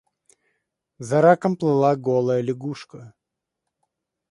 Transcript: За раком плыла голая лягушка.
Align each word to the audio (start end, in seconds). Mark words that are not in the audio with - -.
За 1.09 1.21
раком 1.25 1.53
плыла 1.61 1.91
голая 2.09 2.41
лягушка. 2.49 2.99